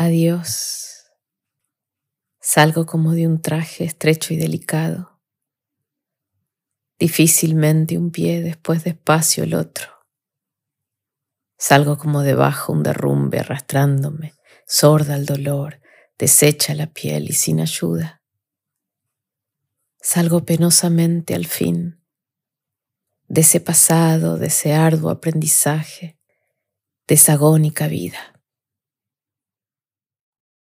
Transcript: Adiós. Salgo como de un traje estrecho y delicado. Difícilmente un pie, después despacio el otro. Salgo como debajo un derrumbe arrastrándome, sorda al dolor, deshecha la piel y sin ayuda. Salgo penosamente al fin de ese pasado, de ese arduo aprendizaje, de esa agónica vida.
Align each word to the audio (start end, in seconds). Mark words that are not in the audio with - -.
Adiós. 0.00 1.08
Salgo 2.38 2.86
como 2.86 3.14
de 3.14 3.26
un 3.26 3.42
traje 3.42 3.82
estrecho 3.82 4.32
y 4.32 4.36
delicado. 4.36 5.20
Difícilmente 7.00 7.98
un 7.98 8.12
pie, 8.12 8.40
después 8.40 8.84
despacio 8.84 9.42
el 9.42 9.54
otro. 9.54 9.88
Salgo 11.56 11.98
como 11.98 12.22
debajo 12.22 12.72
un 12.72 12.84
derrumbe 12.84 13.40
arrastrándome, 13.40 14.34
sorda 14.68 15.16
al 15.16 15.26
dolor, 15.26 15.80
deshecha 16.16 16.76
la 16.76 16.86
piel 16.86 17.28
y 17.28 17.32
sin 17.32 17.58
ayuda. 17.58 18.22
Salgo 20.00 20.44
penosamente 20.44 21.34
al 21.34 21.46
fin 21.46 22.00
de 23.26 23.40
ese 23.40 23.58
pasado, 23.58 24.36
de 24.36 24.46
ese 24.46 24.74
arduo 24.74 25.10
aprendizaje, 25.10 26.20
de 27.08 27.16
esa 27.16 27.32
agónica 27.32 27.88
vida. 27.88 28.37